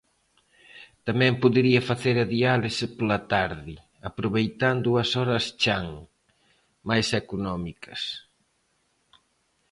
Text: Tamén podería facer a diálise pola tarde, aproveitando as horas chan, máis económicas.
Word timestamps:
Tamén 1.07 1.33
podería 1.43 1.81
facer 1.89 2.15
a 2.19 2.29
diálise 2.35 2.85
pola 2.97 3.19
tarde, 3.33 3.75
aproveitando 4.09 4.89
as 5.03 5.09
horas 5.17 5.45
chan, 5.61 5.85
máis 6.89 7.07
económicas. 7.21 8.01